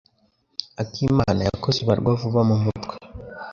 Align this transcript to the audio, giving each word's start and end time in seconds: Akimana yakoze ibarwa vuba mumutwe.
Akimana 0.81 1.41
yakoze 1.49 1.77
ibarwa 1.83 2.11
vuba 2.21 2.41
mumutwe. 2.49 2.95